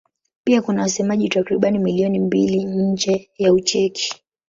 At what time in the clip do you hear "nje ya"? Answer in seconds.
2.63-3.53